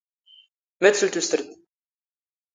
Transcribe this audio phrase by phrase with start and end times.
[0.85, 1.41] ⵎⴰⴷ ⵙⵓⵍ ⵜⵓⵙⵔⴷ?